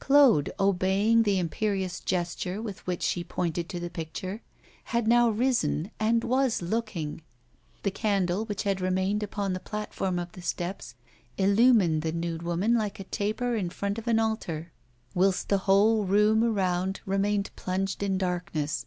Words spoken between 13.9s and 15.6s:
of an altar, whilst the